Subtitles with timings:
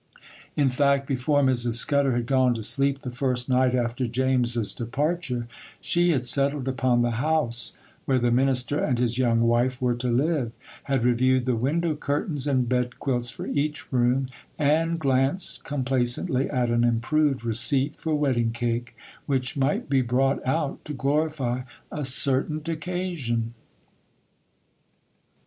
[0.55, 1.73] In fact, before Mrs.
[1.73, 5.47] Scudder had gone to sleep the first night after James's departure,
[5.79, 10.09] she had settled upon the house where the minister and his young wife were to
[10.09, 10.53] live,
[10.85, 14.27] had reviewed the window curtains and bed quilts for each room,
[14.57, 18.95] and glanced complacently at an improved receipt for wedding cake,
[19.27, 21.61] which might be brought out to glorify
[21.91, 23.53] a certain occasion!